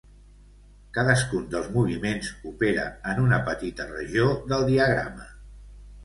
[0.97, 5.29] Cadascun dels moviments opera en una petita regió del diagrama.